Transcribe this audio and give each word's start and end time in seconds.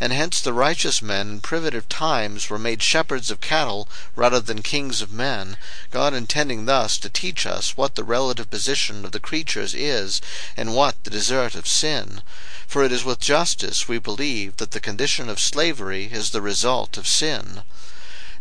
and 0.00 0.12
hence 0.12 0.40
the 0.40 0.52
righteous 0.52 1.00
men 1.00 1.28
in 1.28 1.40
primitive 1.40 1.88
times 1.88 2.50
were 2.50 2.58
made 2.58 2.82
shepherds 2.82 3.30
of 3.30 3.40
cattle 3.40 3.88
rather 4.16 4.40
than 4.40 4.60
kings 4.60 5.00
of 5.00 5.12
men, 5.12 5.56
God 5.92 6.12
intending 6.12 6.64
thus 6.64 6.98
to 6.98 7.08
teach 7.08 7.46
us 7.46 7.76
what 7.76 7.94
the 7.94 8.02
relative 8.02 8.50
position 8.50 9.04
of 9.04 9.12
the 9.12 9.20
creatures 9.20 9.72
is, 9.72 10.20
and 10.56 10.74
what 10.74 10.96
the 11.04 11.10
desert 11.10 11.54
of 11.54 11.68
sin. 11.68 12.22
For 12.66 12.82
it 12.82 12.90
is 12.90 13.04
with 13.04 13.20
justice 13.20 13.86
we 13.86 13.98
believe 13.98 14.56
that 14.56 14.72
the 14.72 14.80
condition 14.80 15.28
of 15.28 15.38
slavery 15.38 16.06
is 16.10 16.30
the 16.30 16.42
result 16.42 16.96
of 16.96 17.06
sin. 17.06 17.62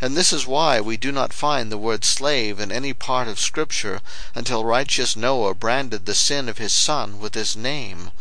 And 0.04 0.18
this 0.18 0.34
is 0.34 0.46
why 0.46 0.82
we 0.82 0.98
do 0.98 1.14
not 1.14 1.32
find 1.32 1.72
the 1.72 1.78
word 1.78 2.04
slave 2.04 2.60
in 2.60 2.74
any 2.74 2.92
part 2.92 3.30
of 3.30 3.40
Scripture 3.40 4.02
until 4.36 4.66
righteous 4.66 5.16
Noah 5.16 5.54
branded 5.54 6.06
the 6.06 6.14
sin 6.14 6.50
of 6.50 6.58
his 6.58 6.74
son 6.74 7.22
with 7.22 7.32
this 7.32 7.56
name. 7.56 8.12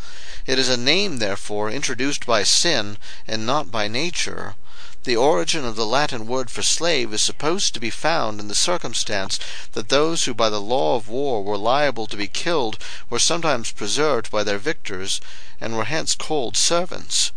It 0.45 0.57
is 0.57 0.69
a 0.69 0.77
name, 0.77 1.17
therefore, 1.17 1.69
introduced 1.69 2.25
by 2.25 2.43
sin, 2.43 2.97
and 3.27 3.45
not 3.45 3.69
by 3.69 3.89
nature. 3.89 4.55
The 5.03 5.17
origin 5.17 5.65
of 5.65 5.75
the 5.75 5.85
Latin 5.85 6.25
word 6.25 6.49
for 6.49 6.61
slave 6.61 7.13
is 7.13 7.21
supposed 7.21 7.73
to 7.73 7.81
be 7.81 7.89
found 7.89 8.39
in 8.39 8.47
the 8.47 8.55
circumstance 8.55 9.37
that 9.73 9.89
those 9.89 10.23
who 10.23 10.33
by 10.33 10.49
the 10.49 10.61
law 10.61 10.95
of 10.95 11.09
war 11.09 11.43
were 11.43 11.57
liable 11.57 12.07
to 12.07 12.15
be 12.15 12.29
killed 12.29 12.77
were 13.09 13.19
sometimes 13.19 13.73
preserved 13.73 14.31
by 14.31 14.41
their 14.41 14.57
victors, 14.57 15.19
and 15.59 15.75
were 15.75 15.83
hence 15.83 16.15
called 16.15 16.55
servants. 16.55 17.33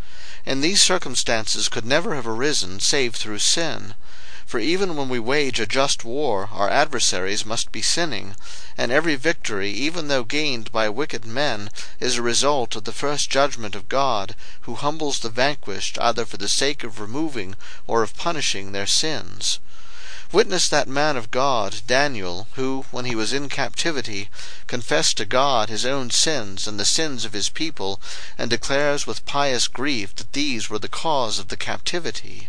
And 0.47 0.63
these 0.63 0.81
circumstances 0.81 1.69
could 1.69 1.85
never 1.85 2.15
have 2.15 2.29
arisen 2.29 2.79
save 2.79 3.17
through 3.17 3.41
sin. 3.41 3.95
For 4.47 4.61
even 4.61 4.95
when 4.95 5.09
we 5.09 5.19
wage 5.19 5.59
a 5.59 5.67
just 5.67 6.05
war, 6.05 6.49
our 6.53 6.71
adversaries 6.71 7.45
must 7.45 7.73
be 7.73 7.83
sinning, 7.83 8.37
and 8.79 8.93
every 8.93 9.17
victory, 9.17 9.73
even 9.73 10.07
though 10.07 10.23
gained 10.23 10.71
by 10.71 10.89
wicked 10.89 11.25
men, 11.25 11.69
is 11.99 12.17
a 12.17 12.23
result 12.23 12.77
of 12.77 12.85
the 12.85 12.93
first 12.93 13.29
judgment 13.29 13.75
of 13.75 13.89
God, 13.89 14.37
who 14.61 14.77
humbles 14.77 15.19
the 15.19 15.31
vanquished 15.31 15.99
either 15.99 16.25
for 16.25 16.37
the 16.37 16.47
sake 16.47 16.85
of 16.85 17.01
removing 17.01 17.57
or 17.89 18.05
of 18.05 18.17
punishing 18.17 18.71
their 18.71 18.87
sins. 18.87 19.59
Witness 20.31 20.69
that 20.69 20.87
man 20.87 21.17
of 21.17 21.33
God, 21.33 21.81
Daniel, 21.89 22.47
who, 22.53 22.85
when 22.93 23.05
he 23.05 23.17
was 23.17 23.33
in 23.33 23.49
captivity, 23.49 24.31
confessed 24.69 25.17
to 25.17 25.25
God 25.25 25.69
his 25.69 25.85
own 25.85 26.13
sins 26.13 26.69
and 26.69 26.79
the 26.79 26.85
sins 26.85 27.25
of 27.25 27.33
his 27.33 27.49
people, 27.49 28.01
and 28.39 28.49
declares 28.49 29.09
with 29.09 29.27
pious 29.27 29.67
grief 29.67 30.15
that 30.15 30.35
these 30.35 30.71
were 30.71 30.79
the 30.79 30.89
cause 30.89 31.41
of 31.41 31.49
the 31.49 31.57
captivity. 31.57 32.49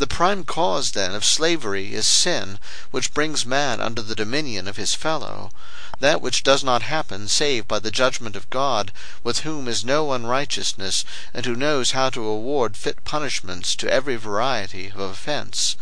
The 0.00 0.06
prime 0.06 0.44
cause, 0.44 0.92
then, 0.92 1.12
of 1.12 1.24
slavery 1.24 1.92
is 1.92 2.06
sin, 2.06 2.60
which 2.92 3.12
brings 3.12 3.44
man 3.44 3.80
under 3.80 4.00
the 4.00 4.14
dominion 4.14 4.68
of 4.68 4.76
his 4.76 4.94
fellow; 4.94 5.50
that 5.98 6.20
which 6.20 6.44
does 6.44 6.62
not 6.62 6.82
happen 6.82 7.26
save 7.26 7.66
by 7.66 7.80
the 7.80 7.90
judgment 7.90 8.36
of 8.36 8.48
God, 8.48 8.92
with 9.24 9.40
whom 9.40 9.66
is 9.66 9.84
no 9.84 10.12
unrighteousness, 10.12 11.04
and 11.34 11.44
who 11.46 11.56
knows 11.56 11.90
how 11.90 12.10
to 12.10 12.24
award 12.24 12.76
fit 12.76 13.04
punishments 13.04 13.74
to 13.74 13.90
every 13.90 14.14
variety 14.14 14.92
of 14.94 15.00
offence. 15.00 15.74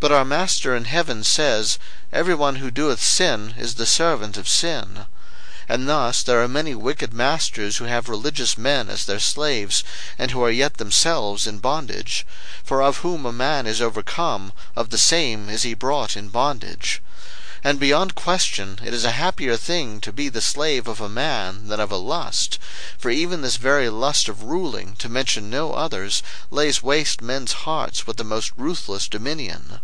But 0.00 0.12
our 0.12 0.24
Master 0.24 0.74
in 0.74 0.86
heaven 0.86 1.22
says, 1.22 1.78
Every 2.10 2.34
one 2.34 2.56
who 2.56 2.70
doeth 2.70 3.02
sin 3.02 3.54
is 3.58 3.74
the 3.74 3.84
servant 3.84 4.38
of 4.38 4.48
sin. 4.48 5.04
And 5.68 5.88
thus 5.88 6.24
there 6.24 6.42
are 6.42 6.48
many 6.48 6.74
wicked 6.74 7.14
masters 7.14 7.76
who 7.76 7.84
have 7.84 8.08
religious 8.08 8.58
men 8.58 8.88
as 8.90 9.04
their 9.06 9.20
slaves, 9.20 9.84
and 10.18 10.32
who 10.32 10.42
are 10.42 10.50
yet 10.50 10.78
themselves 10.78 11.46
in 11.46 11.60
bondage. 11.60 12.26
For 12.64 12.82
of 12.82 12.96
whom 13.06 13.24
a 13.24 13.32
man 13.32 13.68
is 13.68 13.80
overcome, 13.80 14.52
of 14.74 14.90
the 14.90 14.98
same 14.98 15.48
is 15.48 15.62
he 15.62 15.74
brought 15.74 16.16
in 16.16 16.30
bondage. 16.30 17.00
And 17.62 17.78
beyond 17.78 18.16
question 18.16 18.80
it 18.84 18.92
is 18.92 19.04
a 19.04 19.12
happier 19.12 19.56
thing 19.56 20.00
to 20.00 20.12
be 20.12 20.28
the 20.28 20.40
slave 20.40 20.88
of 20.88 21.00
a 21.00 21.08
man 21.08 21.68
than 21.68 21.78
of 21.78 21.92
a 21.92 21.96
lust; 21.96 22.58
for 22.98 23.10
even 23.10 23.42
this 23.42 23.54
very 23.54 23.88
lust 23.88 24.28
of 24.28 24.42
ruling, 24.42 24.96
to 24.96 25.08
mention 25.08 25.48
no 25.48 25.74
others, 25.74 26.24
lays 26.50 26.82
waste 26.82 27.22
men's 27.22 27.52
hearts 27.52 28.04
with 28.04 28.16
the 28.16 28.24
most 28.24 28.50
ruthless 28.56 29.06
dominion. 29.06 29.78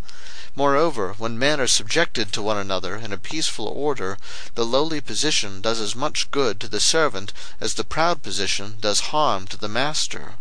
Moreover, 0.57 1.13
when 1.19 1.39
men 1.39 1.61
are 1.61 1.67
subjected 1.67 2.33
to 2.33 2.41
one 2.41 2.57
another 2.57 2.97
in 2.97 3.13
a 3.13 3.19
peaceful 3.19 3.67
order, 3.69 4.17
the 4.55 4.65
lowly 4.65 5.01
position 5.03 5.61
does 5.61 5.79
as 5.79 5.95
much 5.95 6.31
good 6.31 6.59
to 6.61 6.69
the 6.69 6.81
servant 6.81 7.35
as 7.61 7.75
the 7.75 7.85
proud 7.85 8.23
position 8.23 8.79
does 8.81 9.13
harm 9.13 9.47
to 9.49 9.59
the 9.59 9.69
master. 9.69 10.37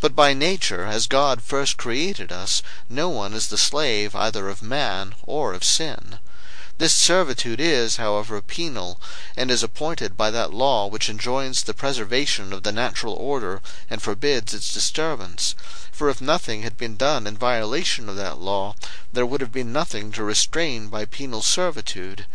But 0.00 0.14
by 0.14 0.34
nature, 0.34 0.84
as 0.84 1.08
God 1.08 1.42
first 1.42 1.76
created 1.76 2.30
us, 2.30 2.62
no 2.88 3.08
one 3.08 3.34
is 3.34 3.48
the 3.48 3.58
slave 3.58 4.14
either 4.14 4.48
of 4.48 4.62
man 4.62 5.14
or 5.24 5.52
of 5.52 5.64
sin. 5.64 6.20
This 6.76 6.92
servitude 6.92 7.60
is, 7.60 7.98
however, 7.98 8.42
penal, 8.42 9.00
and 9.36 9.48
is 9.48 9.62
appointed 9.62 10.16
by 10.16 10.32
that 10.32 10.52
law 10.52 10.88
which 10.88 11.08
enjoins 11.08 11.62
the 11.62 11.72
preservation 11.72 12.52
of 12.52 12.64
the 12.64 12.72
natural 12.72 13.14
order 13.14 13.62
and 13.88 14.02
forbids 14.02 14.52
its 14.52 14.74
disturbance. 14.74 15.54
For 15.92 16.08
if 16.08 16.20
nothing 16.20 16.62
had 16.62 16.76
been 16.76 16.96
done 16.96 17.28
in 17.28 17.36
violation 17.36 18.08
of 18.08 18.16
that 18.16 18.40
law, 18.40 18.74
there 19.12 19.24
would 19.24 19.40
have 19.40 19.52
been 19.52 19.72
nothing 19.72 20.10
to 20.12 20.24
restrain 20.24 20.88
by 20.88 21.04
penal 21.04 21.42
servitude. 21.42 22.26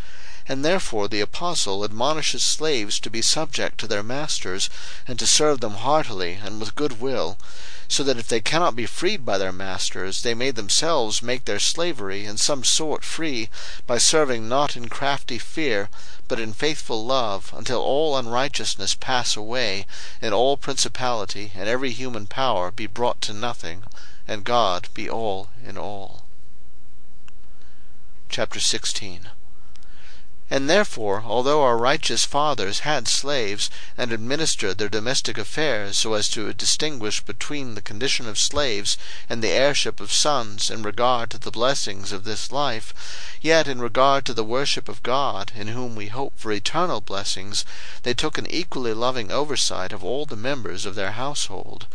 And 0.52 0.66
therefore 0.66 1.08
the 1.08 1.22
Apostle 1.22 1.84
admonishes 1.84 2.42
slaves 2.42 3.00
to 3.02 3.12
be 3.12 3.22
subject 3.22 3.78
to 3.78 3.88
their 3.88 4.02
masters, 4.02 4.68
and 5.08 5.20
to 5.20 5.28
serve 5.28 5.60
them 5.60 5.76
heartily 5.76 6.40
and 6.44 6.60
with 6.60 6.74
good 6.74 7.00
will; 7.00 7.38
so 7.88 8.02
that 8.02 8.18
if 8.18 8.28
they 8.28 8.42
cannot 8.42 8.76
be 8.76 8.88
freed 8.88 9.24
by 9.24 9.38
their 9.38 9.52
masters, 9.52 10.24
they 10.24 10.34
may 10.34 10.50
themselves 10.50 11.22
make 11.22 11.46
their 11.46 11.60
slavery 11.60 12.26
in 12.26 12.38
some 12.38 12.64
sort 12.64 13.04
free, 13.06 13.48
by 13.86 14.00
serving 14.00 14.50
not 14.50 14.76
in 14.76 14.90
crafty 14.90 15.38
fear, 15.38 15.88
but 16.28 16.40
in 16.40 16.54
faithful 16.54 17.06
love, 17.06 17.54
until 17.56 17.82
all 17.82 18.18
unrighteousness 18.18 18.96
pass 18.96 19.36
away, 19.38 19.86
and 20.20 20.34
all 20.34 20.58
principality 20.58 21.52
and 21.54 21.70
every 21.70 21.92
human 21.92 22.26
power 22.26 22.72
be 22.72 22.88
brought 22.88 23.22
to 23.22 23.34
nothing, 23.34 23.84
and 24.28 24.44
God 24.46 24.88
be 24.96 25.08
all 25.08 25.50
in 25.64 25.78
all. 25.78 26.24
CHAPTER 28.30 28.60
16 28.60 29.30
And 30.52 30.68
therefore, 30.68 31.24
although 31.28 31.62
our 31.62 31.78
righteous 31.78 32.26
fathers 32.26 32.80
had 32.80 33.08
slaves, 33.08 33.70
and 33.96 34.12
administered 34.12 34.80
their 34.80 34.90
domestic 34.90 35.38
affairs 35.38 35.96
so 35.98 36.16
as 36.16 36.28
to 36.30 36.52
distinguish 36.56 37.22
between 37.22 37.76
the 37.76 37.84
condition 37.84 38.28
of 38.28 38.40
slaves 38.40 38.98
and 39.30 39.44
the 39.44 39.52
heirship 39.52 40.00
of 40.00 40.12
sons 40.12 40.72
in 40.72 40.82
regard 40.82 41.30
to 41.30 41.38
the 41.38 41.52
blessings 41.52 42.12
of 42.12 42.24
this 42.24 42.52
life, 42.52 42.96
yet 43.42 43.68
in 43.68 43.80
regard 43.80 44.26
to 44.26 44.34
the 44.34 44.44
worship 44.44 44.90
of 44.90 45.04
God, 45.04 45.52
in 45.56 45.68
whom 45.68 45.96
we 45.96 46.08
hope 46.08 46.34
for 46.36 46.52
eternal 46.52 47.00
blessings, 47.00 47.64
they 48.02 48.16
took 48.16 48.40
an 48.40 48.48
equally 48.50 48.96
loving 48.96 49.32
oversight 49.32 49.94
of 49.94 50.04
all 50.04 50.26
the 50.26 50.36
members 50.36 50.84
of 50.84 50.96
their 50.96 51.12
household. 51.12 51.86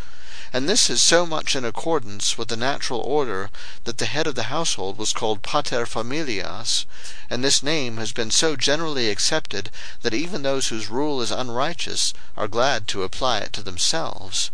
And 0.55 0.69
this 0.69 0.89
is 0.89 1.03
so 1.03 1.27
much 1.27 1.57
in 1.57 1.65
accordance 1.65 2.39
with 2.39 2.47
the 2.47 2.57
natural 2.57 3.01
order 3.01 3.51
that 3.83 3.99
the 3.99 4.07
head 4.07 4.29
of 4.29 4.37
the 4.37 4.45
household 4.45 4.99
was 4.99 5.13
called 5.13 5.43
pater 5.43 5.85
familias, 5.85 6.87
and 7.29 7.43
this 7.43 7.61
name 7.61 7.97
has 7.97 8.13
been 8.13 8.31
so 8.31 8.55
generally 8.55 9.11
accepted 9.11 9.69
that 10.03 10.15
even 10.15 10.43
those 10.43 10.69
whose 10.69 10.89
rule 10.89 11.21
is 11.21 11.33
unrighteous 11.33 12.15
are 12.37 12.47
glad 12.47 12.87
to 12.87 13.03
apply 13.03 13.39
it 13.39 13.53
to 13.55 13.65
themselves. 13.65 14.53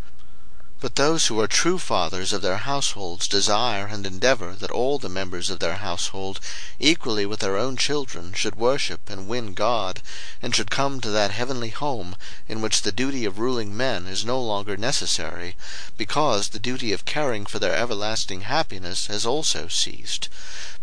But 0.82 0.94
those 0.94 1.26
who 1.26 1.38
are 1.40 1.46
true 1.46 1.78
fathers 1.78 2.32
of 2.32 2.40
their 2.40 2.56
households 2.56 3.28
desire 3.28 3.86
and 3.86 4.06
endeavor 4.06 4.54
that 4.54 4.70
all 4.70 4.98
the 4.98 5.10
members 5.10 5.50
of 5.50 5.58
their 5.58 5.74
household, 5.74 6.40
equally 6.78 7.26
with 7.26 7.40
their 7.40 7.58
own 7.58 7.76
children, 7.76 8.32
should 8.32 8.54
worship 8.54 9.10
and 9.10 9.28
win 9.28 9.52
God, 9.52 10.00
and 10.40 10.56
should 10.56 10.70
come 10.70 10.98
to 11.02 11.10
that 11.10 11.32
heavenly 11.32 11.68
home 11.68 12.16
in 12.48 12.62
which 12.62 12.80
the 12.80 12.92
duty 12.92 13.26
of 13.26 13.38
ruling 13.38 13.76
men 13.76 14.06
is 14.06 14.24
no 14.24 14.40
longer 14.40 14.74
necessary, 14.74 15.54
because 15.98 16.48
the 16.48 16.58
duty 16.58 16.94
of 16.94 17.04
caring 17.04 17.44
for 17.44 17.58
their 17.58 17.74
everlasting 17.76 18.40
happiness 18.40 19.08
has 19.08 19.26
also 19.26 19.68
ceased. 19.68 20.30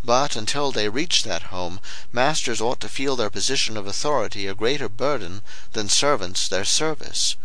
But 0.03 0.35
until 0.35 0.71
they 0.71 0.89
reach 0.89 1.23
that 1.23 1.49
home, 1.49 1.79
masters 2.11 2.61
ought 2.61 2.79
to 2.81 2.87
feel 2.87 3.15
their 3.15 3.31
position 3.31 3.75
of 3.75 3.87
authority 3.87 4.45
a 4.45 4.53
greater 4.53 4.89
burden 4.89 5.41
than 5.73 5.89
servants 5.89 6.47
their 6.47 6.65
service. 6.65 7.35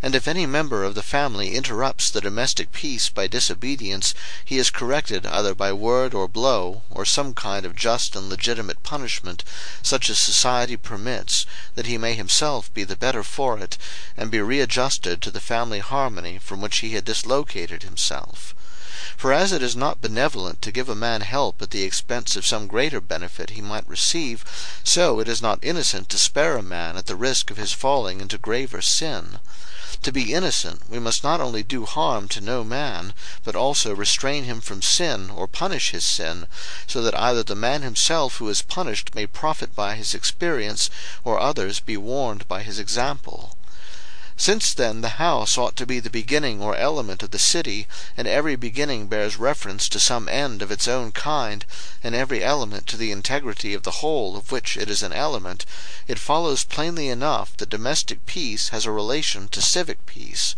And 0.00 0.14
if 0.14 0.28
any 0.28 0.46
member 0.46 0.84
of 0.84 0.94
the 0.94 1.02
family 1.02 1.56
interrupts 1.56 2.08
the 2.08 2.20
domestic 2.20 2.70
peace 2.70 3.08
by 3.08 3.26
disobedience, 3.26 4.14
he 4.44 4.56
is 4.56 4.70
corrected 4.70 5.26
either 5.26 5.56
by 5.56 5.72
word 5.72 6.14
or 6.14 6.28
blow, 6.28 6.82
or 6.88 7.04
some 7.04 7.34
kind 7.34 7.66
of 7.66 7.74
just 7.74 8.14
and 8.14 8.28
legitimate 8.28 8.84
punishment, 8.84 9.42
such 9.82 10.08
as 10.08 10.18
society 10.18 10.76
permits, 10.76 11.46
that 11.74 11.86
he 11.86 11.98
may 11.98 12.14
himself 12.14 12.72
be 12.72 12.84
the 12.84 12.94
better 12.94 13.24
for 13.24 13.58
it, 13.58 13.76
and 14.16 14.30
be 14.30 14.40
readjusted 14.40 15.20
to 15.20 15.32
the 15.32 15.40
family 15.40 15.80
harmony 15.80 16.38
from 16.38 16.60
which 16.60 16.78
he 16.78 16.90
had 16.90 17.04
dislocated 17.04 17.82
himself. 17.82 18.54
For 19.18 19.32
as 19.32 19.50
it 19.50 19.64
is 19.64 19.74
not 19.74 20.00
benevolent 20.00 20.62
to 20.62 20.70
give 20.70 20.88
a 20.88 20.94
man 20.94 21.22
help 21.22 21.60
at 21.60 21.72
the 21.72 21.82
expense 21.82 22.36
of 22.36 22.46
some 22.46 22.68
greater 22.68 23.00
benefit 23.00 23.50
he 23.50 23.60
might 23.60 23.88
receive, 23.88 24.44
so 24.84 25.18
it 25.18 25.26
is 25.26 25.42
not 25.42 25.58
innocent 25.60 26.08
to 26.10 26.18
spare 26.18 26.56
a 26.56 26.62
man 26.62 26.96
at 26.96 27.06
the 27.06 27.16
risk 27.16 27.50
of 27.50 27.56
his 27.56 27.72
falling 27.72 28.20
into 28.20 28.38
graver 28.38 28.80
sin. 28.80 29.40
To 30.02 30.12
be 30.12 30.32
innocent, 30.32 30.88
we 30.88 31.00
must 31.00 31.24
not 31.24 31.40
only 31.40 31.64
do 31.64 31.84
harm 31.84 32.28
to 32.28 32.40
no 32.40 32.62
man, 32.62 33.12
but 33.42 33.56
also 33.56 33.92
restrain 33.92 34.44
him 34.44 34.60
from 34.60 34.82
sin, 34.82 35.30
or 35.30 35.48
punish 35.48 35.90
his 35.90 36.04
sin, 36.04 36.46
so 36.86 37.02
that 37.02 37.18
either 37.18 37.42
the 37.42 37.56
man 37.56 37.82
himself 37.82 38.36
who 38.36 38.48
is 38.48 38.62
punished 38.62 39.16
may 39.16 39.26
profit 39.26 39.74
by 39.74 39.96
his 39.96 40.14
experience, 40.14 40.90
or 41.24 41.40
others 41.40 41.80
be 41.80 41.96
warned 41.96 42.46
by 42.46 42.62
his 42.62 42.78
example. 42.78 43.57
Since 44.40 44.72
then 44.74 45.00
the 45.00 45.18
house 45.18 45.58
ought 45.58 45.74
to 45.74 45.84
be 45.84 45.98
the 45.98 46.10
beginning 46.10 46.62
or 46.62 46.76
element 46.76 47.24
of 47.24 47.32
the 47.32 47.40
city, 47.40 47.88
and 48.16 48.28
every 48.28 48.54
beginning 48.54 49.08
bears 49.08 49.36
reference 49.36 49.88
to 49.88 49.98
some 49.98 50.28
end 50.28 50.62
of 50.62 50.70
its 50.70 50.86
own 50.86 51.10
kind, 51.10 51.66
and 52.04 52.14
every 52.14 52.44
element 52.44 52.86
to 52.86 52.96
the 52.96 53.10
integrity 53.10 53.74
of 53.74 53.82
the 53.82 53.98
whole 53.98 54.36
of 54.36 54.52
which 54.52 54.76
it 54.76 54.88
is 54.88 55.02
an 55.02 55.12
element, 55.12 55.66
it 56.06 56.20
follows 56.20 56.62
plainly 56.62 57.08
enough 57.08 57.56
that 57.56 57.68
domestic 57.68 58.26
peace 58.26 58.68
has 58.68 58.86
a 58.86 58.92
relation 58.92 59.48
to 59.48 59.60
civic 59.60 60.06
peace. 60.06 60.54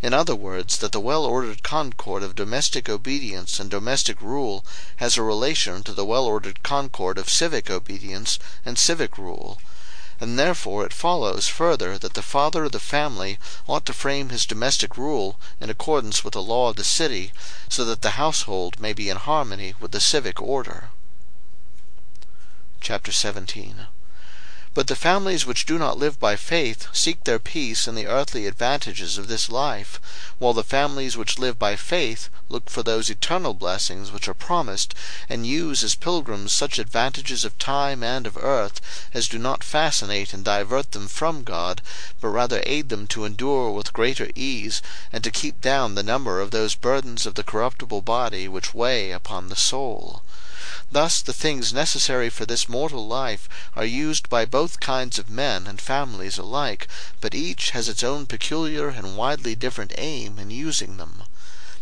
In 0.00 0.14
other 0.14 0.36
words, 0.36 0.76
that 0.76 0.92
the 0.92 1.00
well 1.00 1.24
ordered 1.24 1.64
concord 1.64 2.22
of 2.22 2.36
domestic 2.36 2.88
obedience 2.88 3.58
and 3.58 3.68
domestic 3.68 4.22
rule 4.22 4.64
has 4.98 5.16
a 5.16 5.22
relation 5.24 5.82
to 5.82 5.92
the 5.92 6.04
well 6.04 6.26
ordered 6.26 6.62
concord 6.62 7.18
of 7.18 7.28
civic 7.28 7.70
obedience 7.70 8.38
and 8.64 8.78
civic 8.78 9.18
rule. 9.18 9.58
And 10.18 10.38
therefore 10.38 10.86
it 10.86 10.94
follows 10.94 11.46
further 11.46 11.98
that 11.98 12.14
the 12.14 12.22
father 12.22 12.64
of 12.64 12.72
the 12.72 12.80
family 12.80 13.38
ought 13.68 13.84
to 13.86 13.92
frame 13.92 14.30
his 14.30 14.46
domestic 14.46 14.96
rule 14.96 15.38
in 15.60 15.68
accordance 15.68 16.24
with 16.24 16.32
the 16.32 16.42
law 16.42 16.70
of 16.70 16.76
the 16.76 16.84
city, 16.84 17.32
so 17.68 17.84
that 17.84 18.00
the 18.00 18.12
household 18.12 18.80
may 18.80 18.92
be 18.92 19.10
in 19.10 19.18
harmony 19.18 19.74
with 19.78 19.92
the 19.92 20.00
civic 20.00 20.40
order. 20.40 20.88
Chapter 22.80 23.12
17 23.12 23.86
but 24.76 24.88
the 24.88 24.94
families 24.94 25.46
which 25.46 25.64
do 25.64 25.78
not 25.78 25.96
live 25.96 26.20
by 26.20 26.36
faith 26.36 26.86
seek 26.92 27.24
their 27.24 27.38
peace 27.38 27.88
in 27.88 27.94
the 27.94 28.06
earthly 28.06 28.46
advantages 28.46 29.16
of 29.16 29.26
this 29.26 29.48
life, 29.48 29.98
while 30.38 30.52
the 30.52 30.62
families 30.62 31.16
which 31.16 31.38
live 31.38 31.58
by 31.58 31.74
faith 31.74 32.28
look 32.50 32.68
for 32.68 32.82
those 32.82 33.08
eternal 33.08 33.54
blessings 33.54 34.12
which 34.12 34.28
are 34.28 34.34
promised, 34.34 34.94
and 35.30 35.46
use 35.46 35.82
as 35.82 35.94
pilgrims 35.94 36.52
such 36.52 36.78
advantages 36.78 37.42
of 37.42 37.58
time 37.58 38.02
and 38.02 38.26
of 38.26 38.36
earth 38.36 38.82
as 39.14 39.28
do 39.28 39.38
not 39.38 39.64
fascinate 39.64 40.34
and 40.34 40.44
divert 40.44 40.92
them 40.92 41.08
from 41.08 41.42
God, 41.42 41.80
but 42.20 42.28
rather 42.28 42.62
aid 42.66 42.90
them 42.90 43.06
to 43.06 43.24
endure 43.24 43.70
with 43.70 43.94
greater 43.94 44.28
ease, 44.34 44.82
and 45.10 45.24
to 45.24 45.30
keep 45.30 45.58
down 45.62 45.94
the 45.94 46.02
number 46.02 46.38
of 46.38 46.50
those 46.50 46.74
burdens 46.74 47.24
of 47.24 47.34
the 47.34 47.42
corruptible 47.42 48.02
body 48.02 48.46
which 48.46 48.74
weigh 48.74 49.10
upon 49.10 49.48
the 49.48 49.56
soul. 49.56 50.20
Thus 50.92 51.20
the 51.20 51.32
things 51.32 51.72
necessary 51.72 52.30
for 52.30 52.46
this 52.46 52.68
mortal 52.68 53.08
life 53.08 53.48
are 53.74 53.84
used 53.84 54.28
by 54.28 54.44
both 54.44 54.78
kinds 54.78 55.18
of 55.18 55.28
men 55.28 55.66
and 55.66 55.80
families 55.80 56.38
alike, 56.38 56.86
but 57.20 57.34
each 57.34 57.70
has 57.70 57.88
its 57.88 58.04
own 58.04 58.26
peculiar 58.26 58.88
and 58.88 59.16
widely 59.16 59.56
different 59.56 59.92
aim 59.98 60.38
in 60.38 60.52
using 60.52 60.96
them. 60.96 61.24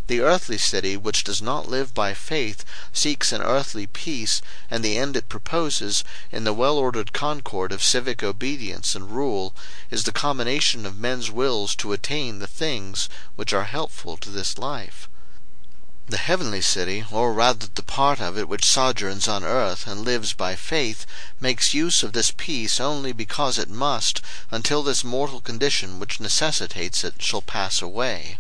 The 0.07 0.21
earthly 0.21 0.57
city 0.57 0.97
which 0.97 1.23
does 1.23 1.43
not 1.43 1.69
live 1.69 1.93
by 1.93 2.15
faith 2.15 2.65
seeks 2.95 3.31
an 3.31 3.43
earthly 3.43 3.87
peace, 3.87 4.41
and 4.71 4.83
the 4.83 4.97
end 4.97 5.17
it 5.17 5.29
proposes, 5.29 6.03
in 6.33 6.45
the 6.45 6.55
well 6.55 6.79
ordered 6.79 7.13
concord 7.13 7.73
of 7.73 7.83
civic 7.85 8.23
obedience 8.23 8.95
and 8.95 9.11
rule, 9.15 9.55
is 9.91 10.05
the 10.05 10.13
combination 10.13 10.87
of 10.87 10.99
men's 10.99 11.31
wills 11.31 11.75
to 11.77 11.93
attain 11.93 12.39
the 12.39 12.47
things 12.47 13.11
which 13.37 13.53
are 13.53 13.65
helpful 13.65 14.17
to 14.17 14.31
this 14.31 14.57
life. 14.57 15.11
The 16.07 16.19
heavenly 16.19 16.61
city, 16.61 17.03
or 17.11 17.33
rather 17.33 17.67
the 17.75 17.83
part 17.83 18.21
of 18.21 18.37
it 18.37 18.47
which 18.47 18.67
sojourns 18.67 19.27
on 19.27 19.43
earth 19.43 19.87
and 19.87 20.05
lives 20.05 20.35
by 20.35 20.55
faith, 20.55 21.07
makes 21.41 21.73
use 21.73 22.03
of 22.03 22.13
this 22.13 22.31
peace 22.31 22.79
only 22.79 23.13
because 23.13 23.57
it 23.57 23.71
must, 23.71 24.21
until 24.51 24.83
this 24.83 25.03
mortal 25.03 25.41
condition 25.41 25.99
which 25.99 26.21
necessitates 26.21 27.05
it 27.05 27.15
shall 27.23 27.41
pass 27.41 27.81
away. 27.81 28.37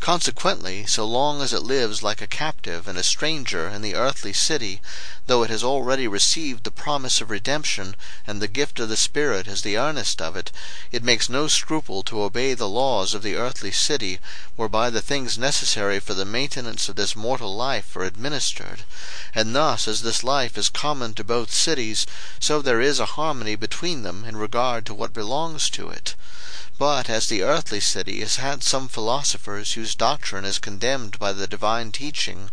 Consequently, 0.00 0.86
so 0.86 1.04
long 1.04 1.42
as 1.42 1.52
it 1.52 1.62
lives 1.62 2.02
like 2.02 2.22
a 2.22 2.26
captive 2.26 2.88
and 2.88 2.96
a 2.96 3.02
stranger 3.02 3.68
in 3.68 3.82
the 3.82 3.94
earthly 3.94 4.32
city, 4.32 4.80
though 5.26 5.42
it 5.42 5.50
has 5.50 5.62
already 5.62 6.08
received 6.08 6.64
the 6.64 6.70
promise 6.70 7.20
of 7.20 7.28
redemption, 7.30 7.94
and 8.26 8.40
the 8.40 8.48
gift 8.48 8.80
of 8.80 8.88
the 8.88 8.96
Spirit 8.96 9.46
as 9.46 9.60
the 9.60 9.76
earnest 9.76 10.22
of 10.22 10.36
it, 10.36 10.50
it 10.90 11.04
makes 11.04 11.28
no 11.28 11.48
scruple 11.48 12.02
to 12.02 12.22
obey 12.22 12.54
the 12.54 12.66
laws 12.66 13.12
of 13.12 13.22
the 13.22 13.36
earthly 13.36 13.70
city, 13.70 14.18
whereby 14.56 14.88
the 14.88 15.02
things 15.02 15.36
necessary 15.36 16.00
for 16.00 16.14
the 16.14 16.24
maintenance 16.24 16.88
of 16.88 16.96
this 16.96 17.14
mortal 17.14 17.54
life 17.54 17.94
are 17.94 18.02
administered. 18.02 18.84
And 19.34 19.54
thus, 19.54 19.86
as 19.86 20.00
this 20.00 20.24
life 20.24 20.56
is 20.56 20.70
common 20.70 21.12
to 21.12 21.24
both 21.24 21.52
cities, 21.52 22.06
so 22.38 22.62
there 22.62 22.80
is 22.80 23.00
a 23.00 23.20
harmony 23.20 23.54
between 23.54 24.02
them 24.02 24.24
in 24.24 24.38
regard 24.38 24.86
to 24.86 24.94
what 24.94 25.12
belongs 25.12 25.68
to 25.70 25.90
it. 25.90 26.14
But 26.80 27.10
as 27.10 27.26
the 27.26 27.42
earthly 27.42 27.78
city 27.80 28.20
has 28.20 28.36
had 28.36 28.64
some 28.64 28.88
philosophers 28.88 29.74
whose 29.74 29.94
doctrine 29.94 30.46
is 30.46 30.58
condemned 30.58 31.18
by 31.18 31.34
the 31.34 31.46
divine 31.46 31.92
teaching, 31.92 32.50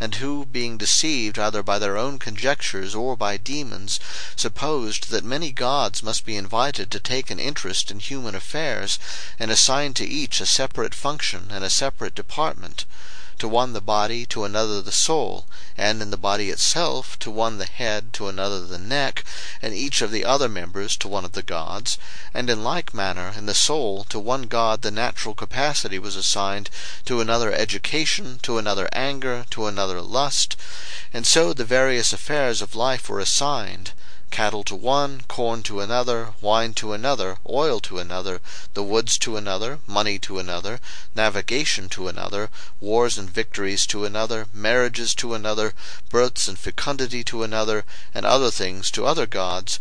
and 0.00 0.16
who, 0.16 0.46
being 0.46 0.78
deceived 0.78 1.38
either 1.38 1.62
by 1.62 1.78
their 1.78 1.96
own 1.96 2.18
conjectures 2.18 2.96
or 2.96 3.16
by 3.16 3.36
demons, 3.36 4.00
supposed 4.34 5.10
that 5.10 5.22
many 5.22 5.52
gods 5.52 6.02
must 6.02 6.26
be 6.26 6.34
invited 6.36 6.90
to 6.90 6.98
take 6.98 7.30
an 7.30 7.38
interest 7.38 7.92
in 7.92 8.00
human 8.00 8.34
affairs, 8.34 8.98
and 9.38 9.52
assign 9.52 9.94
to 9.94 10.04
each 10.04 10.40
a 10.40 10.46
separate 10.46 10.92
function 10.92 11.46
and 11.52 11.62
a 11.62 11.70
separate 11.70 12.16
department 12.16 12.84
to 13.40 13.46
one 13.46 13.72
the 13.72 13.80
body, 13.80 14.26
to 14.26 14.42
another 14.42 14.82
the 14.82 14.90
soul, 14.90 15.46
and 15.76 16.02
in 16.02 16.10
the 16.10 16.16
body 16.16 16.50
itself, 16.50 17.16
to 17.20 17.30
one 17.30 17.58
the 17.58 17.66
head, 17.66 18.12
to 18.12 18.26
another 18.26 18.66
the 18.66 18.78
neck, 18.78 19.24
and 19.62 19.72
each 19.72 20.02
of 20.02 20.10
the 20.10 20.24
other 20.24 20.48
members 20.48 20.96
to 20.96 21.06
one 21.06 21.24
of 21.24 21.30
the 21.30 21.42
gods; 21.44 21.98
and 22.34 22.50
in 22.50 22.64
like 22.64 22.92
manner 22.92 23.32
in 23.36 23.46
the 23.46 23.54
soul, 23.54 24.02
to 24.02 24.18
one 24.18 24.42
god 24.42 24.82
the 24.82 24.90
natural 24.90 25.34
capacity 25.36 26.00
was 26.00 26.16
assigned, 26.16 26.68
to 27.04 27.20
another 27.20 27.52
education, 27.52 28.40
to 28.42 28.58
another 28.58 28.88
anger, 28.92 29.46
to 29.50 29.68
another 29.68 30.02
lust; 30.02 30.56
and 31.12 31.24
so 31.24 31.52
the 31.52 31.64
various 31.64 32.12
affairs 32.12 32.60
of 32.60 32.74
life 32.74 33.08
were 33.08 33.20
assigned. 33.20 33.92
Cattle 34.30 34.62
to 34.62 34.74
one, 34.76 35.22
corn 35.26 35.62
to 35.62 35.80
another, 35.80 36.34
wine 36.42 36.74
to 36.74 36.92
another, 36.92 37.38
oil 37.48 37.80
to 37.80 37.98
another, 37.98 38.42
the 38.74 38.82
woods 38.82 39.16
to 39.16 39.38
another, 39.38 39.78
money 39.86 40.18
to 40.18 40.38
another, 40.38 40.80
navigation 41.14 41.88
to 41.88 42.08
another, 42.08 42.50
wars 42.78 43.16
and 43.16 43.30
victories 43.30 43.86
to 43.86 44.04
another, 44.04 44.46
marriages 44.52 45.14
to 45.14 45.32
another, 45.32 45.72
births 46.10 46.46
and 46.46 46.58
fecundity 46.58 47.24
to 47.24 47.42
another, 47.42 47.86
and 48.12 48.26
other 48.26 48.50
things 48.50 48.90
to 48.90 49.06
other 49.06 49.24
gods; 49.24 49.80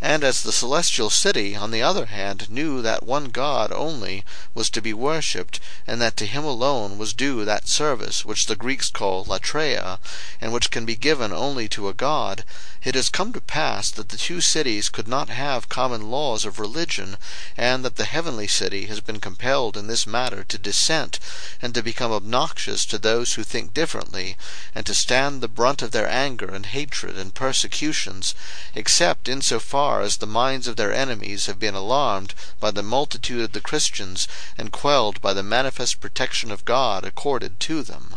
and 0.00 0.22
as 0.22 0.44
the 0.44 0.52
celestial 0.52 1.10
city, 1.10 1.56
on 1.56 1.72
the 1.72 1.82
other 1.82 2.06
hand, 2.06 2.48
knew 2.48 2.80
that 2.80 3.02
one 3.02 3.30
God 3.30 3.72
only 3.72 4.24
was 4.54 4.70
to 4.70 4.80
be 4.80 4.92
worshipped, 4.92 5.58
and 5.88 6.00
that 6.00 6.16
to 6.18 6.26
him 6.26 6.44
alone 6.44 6.98
was 6.98 7.12
due 7.12 7.44
that 7.44 7.66
service 7.66 8.24
which 8.24 8.46
the 8.46 8.54
Greeks 8.54 8.90
call 8.90 9.24
latreia, 9.24 9.98
and 10.40 10.52
which 10.52 10.70
can 10.70 10.84
be 10.84 10.94
given 10.94 11.32
only 11.32 11.68
to 11.68 11.88
a 11.88 11.92
God, 11.94 12.44
it 12.84 12.94
has 12.94 13.08
come 13.08 13.32
to 13.32 13.40
pass 13.40 13.90
that 13.90 14.10
the 14.10 14.16
two 14.16 14.40
cities 14.40 14.88
could 14.88 15.08
not 15.08 15.30
have 15.30 15.68
common 15.68 16.12
laws 16.12 16.44
of 16.44 16.60
religion, 16.60 17.16
and 17.56 17.84
that 17.84 17.96
the 17.96 18.04
heavenly 18.04 18.46
city 18.46 18.86
has 18.86 19.00
been 19.00 19.18
compelled 19.18 19.76
in 19.76 19.88
this 19.88 20.06
matter 20.06 20.44
to 20.44 20.58
dissent, 20.58 21.18
and 21.60 21.74
to 21.74 21.82
become 21.82 22.12
obnoxious 22.12 22.86
to 22.86 22.98
those 22.98 23.32
who 23.32 23.42
think 23.42 23.74
differently, 23.74 24.36
and 24.76 24.86
to 24.86 24.94
stand 24.94 25.40
the 25.40 25.48
brunt 25.48 25.82
of 25.82 25.90
their 25.90 26.08
anger 26.08 26.54
and 26.54 26.66
hatred 26.66 27.18
and 27.18 27.34
persecutions, 27.34 28.32
except 28.76 29.28
in 29.28 29.42
so 29.42 29.58
far 29.58 29.87
as 29.88 30.18
the 30.18 30.26
minds 30.26 30.68
of 30.68 30.76
their 30.76 30.92
enemies 30.92 31.46
have 31.46 31.58
been 31.58 31.74
alarmed 31.74 32.34
by 32.60 32.70
the 32.70 32.82
multitude 32.82 33.40
of 33.40 33.52
the 33.52 33.60
Christians, 33.60 34.28
and 34.58 34.70
quelled 34.70 35.18
by 35.22 35.32
the 35.32 35.42
manifest 35.42 36.00
protection 36.00 36.50
of 36.50 36.66
God 36.66 37.06
accorded 37.06 37.58
to 37.60 37.82
them. 37.82 38.16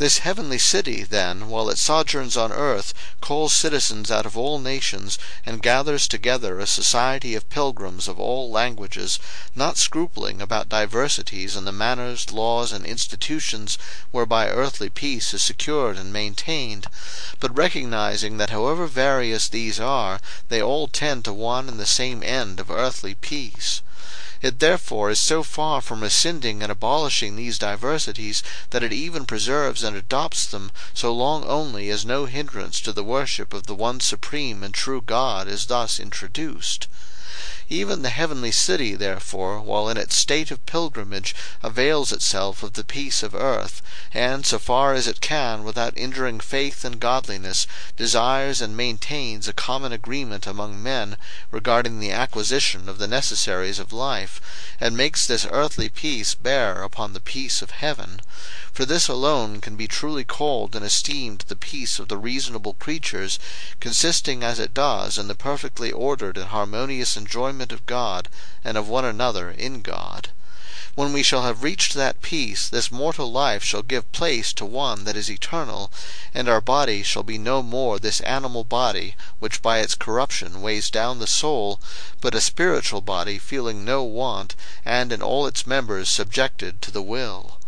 This 0.00 0.20
heavenly 0.20 0.56
city, 0.56 1.02
then, 1.02 1.50
while 1.50 1.68
it 1.68 1.76
sojourns 1.76 2.34
on 2.34 2.52
earth, 2.52 2.94
calls 3.20 3.52
citizens 3.52 4.10
out 4.10 4.24
of 4.24 4.34
all 4.34 4.58
nations, 4.58 5.18
and 5.44 5.60
gathers 5.60 6.08
together 6.08 6.58
a 6.58 6.66
society 6.66 7.34
of 7.34 7.50
pilgrims 7.50 8.08
of 8.08 8.18
all 8.18 8.50
languages, 8.50 9.18
not 9.54 9.76
scrupling 9.76 10.40
about 10.40 10.70
diversities 10.70 11.54
in 11.54 11.66
the 11.66 11.70
manners, 11.70 12.32
laws, 12.32 12.72
and 12.72 12.86
institutions 12.86 13.76
whereby 14.10 14.48
earthly 14.48 14.88
peace 14.88 15.34
is 15.34 15.42
secured 15.42 15.98
and 15.98 16.14
maintained, 16.14 16.86
but 17.38 17.54
recognizing 17.54 18.38
that 18.38 18.48
however 18.48 18.86
various 18.86 19.48
these 19.48 19.78
are, 19.78 20.18
they 20.48 20.62
all 20.62 20.88
tend 20.88 21.26
to 21.26 21.32
one 21.34 21.68
and 21.68 21.78
the 21.78 21.84
same 21.84 22.22
end 22.22 22.58
of 22.58 22.70
earthly 22.70 23.12
peace. 23.12 23.82
It 24.42 24.58
therefore 24.58 25.10
is 25.10 25.20
so 25.20 25.42
far 25.42 25.82
from 25.82 26.00
rescinding 26.00 26.62
and 26.62 26.72
abolishing 26.72 27.36
these 27.36 27.58
diversities, 27.58 28.42
that 28.70 28.82
it 28.82 28.90
even 28.90 29.26
preserves 29.26 29.82
and 29.82 29.94
adopts 29.94 30.46
them, 30.46 30.72
so 30.94 31.12
long 31.12 31.44
only 31.44 31.90
as 31.90 32.06
no 32.06 32.24
hindrance 32.24 32.80
to 32.80 32.92
the 32.94 33.04
worship 33.04 33.52
of 33.52 33.66
the 33.66 33.74
one 33.74 34.00
supreme 34.00 34.62
and 34.62 34.72
true 34.72 35.02
God 35.02 35.46
is 35.46 35.66
thus 35.66 36.00
introduced. 36.00 36.86
Even 37.72 38.02
the 38.02 38.10
heavenly 38.10 38.50
city, 38.50 38.96
therefore, 38.96 39.60
while 39.60 39.88
in 39.88 39.96
its 39.96 40.16
state 40.16 40.50
of 40.50 40.66
pilgrimage, 40.66 41.36
avails 41.62 42.10
itself 42.10 42.64
of 42.64 42.72
the 42.72 42.82
peace 42.82 43.22
of 43.22 43.32
earth, 43.32 43.80
and, 44.12 44.44
so 44.44 44.58
far 44.58 44.92
as 44.92 45.06
it 45.06 45.20
can 45.20 45.62
without 45.62 45.96
injuring 45.96 46.40
faith 46.40 46.84
and 46.84 46.98
godliness, 46.98 47.68
desires 47.96 48.60
and 48.60 48.76
maintains 48.76 49.46
a 49.46 49.52
common 49.52 49.92
agreement 49.92 50.48
among 50.48 50.82
men 50.82 51.16
regarding 51.52 52.00
the 52.00 52.10
acquisition 52.10 52.88
of 52.88 52.98
the 52.98 53.06
necessaries 53.06 53.78
of 53.78 53.92
life, 53.92 54.40
and 54.80 54.96
makes 54.96 55.24
this 55.24 55.46
earthly 55.52 55.88
peace 55.88 56.34
bear 56.34 56.82
upon 56.82 57.12
the 57.12 57.20
peace 57.20 57.62
of 57.62 57.70
heaven. 57.70 58.20
For 58.72 58.84
this 58.84 59.08
alone 59.08 59.60
can 59.60 59.74
be 59.74 59.88
truly 59.88 60.22
called 60.22 60.76
and 60.76 60.84
esteemed 60.84 61.44
the 61.48 61.56
peace 61.56 61.98
of 61.98 62.06
the 62.06 62.16
reasonable 62.16 62.74
creatures, 62.74 63.40
consisting 63.80 64.44
as 64.44 64.60
it 64.60 64.72
does 64.72 65.18
in 65.18 65.26
the 65.26 65.34
perfectly 65.34 65.90
ordered 65.90 66.36
and 66.38 66.46
harmonious 66.46 67.16
enjoyment 67.16 67.72
of 67.72 67.84
God, 67.84 68.28
and 68.62 68.78
of 68.78 68.88
one 68.88 69.04
another 69.04 69.50
in 69.50 69.80
God. 69.82 70.28
When 70.94 71.12
we 71.12 71.24
shall 71.24 71.42
have 71.42 71.64
reached 71.64 71.94
that 71.94 72.22
peace, 72.22 72.68
this 72.68 72.92
mortal 72.92 73.32
life 73.32 73.64
shall 73.64 73.82
give 73.82 74.12
place 74.12 74.52
to 74.52 74.64
one 74.64 75.02
that 75.02 75.16
is 75.16 75.28
eternal, 75.28 75.90
and 76.32 76.48
our 76.48 76.60
body 76.60 77.02
shall 77.02 77.24
be 77.24 77.38
no 77.38 77.64
more 77.64 77.98
this 77.98 78.20
animal 78.20 78.62
body, 78.62 79.16
which 79.40 79.62
by 79.62 79.78
its 79.78 79.96
corruption 79.96 80.62
weighs 80.62 80.90
down 80.90 81.18
the 81.18 81.26
soul, 81.26 81.80
but 82.20 82.36
a 82.36 82.40
spiritual 82.40 83.00
body 83.00 83.36
feeling 83.36 83.84
no 83.84 84.04
want, 84.04 84.54
and 84.84 85.12
in 85.12 85.20
all 85.22 85.44
its 85.44 85.66
members 85.66 86.08
subjected 86.08 86.80
to 86.82 86.92
the 86.92 87.02
will. 87.02 87.58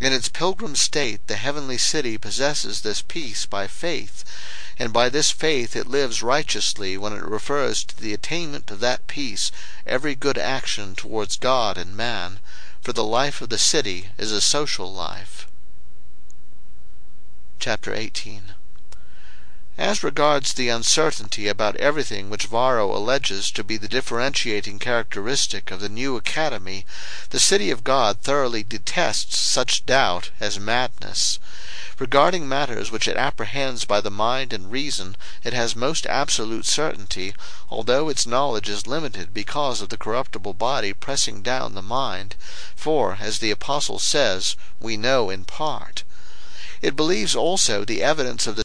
In 0.00 0.14
its 0.14 0.30
pilgrim 0.30 0.76
state 0.76 1.26
the 1.26 1.36
heavenly 1.36 1.76
city 1.76 2.16
possesses 2.16 2.80
this 2.80 3.02
peace 3.02 3.44
by 3.44 3.66
faith, 3.66 4.24
and 4.78 4.94
by 4.94 5.10
this 5.10 5.30
faith 5.30 5.76
it 5.76 5.86
lives 5.86 6.22
righteously 6.22 6.96
when 6.96 7.12
it 7.12 7.22
refers 7.22 7.84
to 7.84 8.00
the 8.00 8.14
attainment 8.14 8.70
of 8.70 8.80
that 8.80 9.06
peace 9.06 9.52
every 9.86 10.14
good 10.14 10.38
action 10.38 10.94
towards 10.94 11.36
God 11.36 11.76
and 11.76 11.94
man, 11.94 12.40
for 12.80 12.94
the 12.94 13.04
life 13.04 13.42
of 13.42 13.50
the 13.50 13.58
city 13.58 14.08
is 14.16 14.32
a 14.32 14.40
social 14.40 14.90
life. 14.90 15.46
Chapter 17.58 17.92
18 17.92 18.54
As 19.80 20.04
regards 20.04 20.52
the 20.52 20.68
uncertainty 20.68 21.48
about 21.48 21.74
everything 21.76 22.28
which 22.28 22.44
Varro 22.44 22.94
alleges 22.94 23.50
to 23.52 23.64
be 23.64 23.78
the 23.78 23.88
differentiating 23.88 24.78
characteristic 24.78 25.70
of 25.70 25.80
the 25.80 25.88
new 25.88 26.18
academy, 26.18 26.84
the 27.30 27.40
city 27.40 27.70
of 27.70 27.82
God 27.82 28.20
thoroughly 28.20 28.62
detests 28.62 29.38
such 29.38 29.86
doubt 29.86 30.32
as 30.38 30.60
madness. 30.60 31.38
Regarding 31.98 32.46
matters 32.46 32.90
which 32.90 33.08
it 33.08 33.16
apprehends 33.16 33.86
by 33.86 34.02
the 34.02 34.10
mind 34.10 34.52
and 34.52 34.70
reason, 34.70 35.16
it 35.42 35.54
has 35.54 35.74
most 35.74 36.04
absolute 36.04 36.66
certainty, 36.66 37.34
although 37.70 38.10
its 38.10 38.26
knowledge 38.26 38.68
is 38.68 38.86
limited 38.86 39.32
because 39.32 39.80
of 39.80 39.88
the 39.88 39.96
corruptible 39.96 40.52
body 40.52 40.92
pressing 40.92 41.40
down 41.40 41.72
the 41.72 41.80
mind; 41.80 42.34
for, 42.76 43.16
as 43.18 43.38
the 43.38 43.50
Apostle 43.50 43.98
says, 43.98 44.56
we 44.78 44.98
know 44.98 45.30
in 45.30 45.46
part. 45.46 46.02
It 46.82 46.96
believes 46.96 47.34
also 47.34 47.82
the 47.86 48.02
evidence 48.02 48.46
of 48.46 48.56
the 48.56 48.64